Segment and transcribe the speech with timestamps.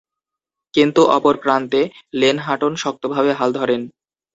[0.73, 1.81] কিন্তু, অপর প্রান্তে
[2.13, 3.81] লেন হাটন শক্তভাবে হাল ধরেন।